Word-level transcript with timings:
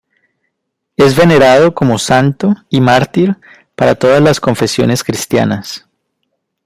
Es 0.97 1.15
venerado 1.15 1.75
como 1.75 1.99
santo 1.99 2.55
y 2.71 2.81
mártir 2.81 3.37
para 3.75 3.93
todas 3.93 4.19
las 4.19 4.39
confesiones 4.39 5.03
cristianas. 5.03 5.85